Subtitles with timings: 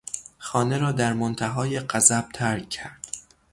[0.37, 3.07] خانه را در منتهای غضب ترک کرد.